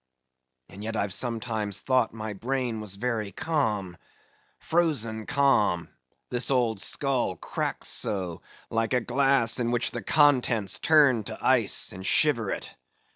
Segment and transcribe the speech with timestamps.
[0.69, 5.89] And yet, I've sometimes thought my brain was very calm—frozen calm,
[6.31, 8.41] this old skull cracks so,
[8.71, 12.75] like a glass in which the contents turned to ice, and shiver it.